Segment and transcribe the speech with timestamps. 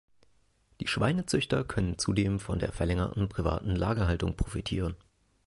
[0.79, 4.95] Die Schweinezüchter können zudem von der verlängerten privaten Lagerhaltung profitieren.